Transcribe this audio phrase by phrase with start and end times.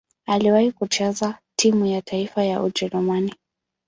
[0.25, 3.35] Aliwahi kucheza timu ya taifa ya Ujerumani.